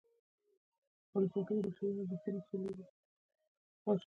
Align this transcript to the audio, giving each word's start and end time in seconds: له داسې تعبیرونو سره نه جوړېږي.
له 1.11 1.17
داسې 1.21 1.39
تعبیرونو 1.45 2.17
سره 2.23 2.31
نه 2.35 2.41
جوړېږي. 2.49 2.85